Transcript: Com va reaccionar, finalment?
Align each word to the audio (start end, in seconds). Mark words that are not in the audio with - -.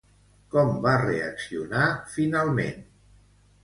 Com 0.55 0.71
va 0.85 0.95
reaccionar, 1.03 1.87
finalment? 2.19 2.85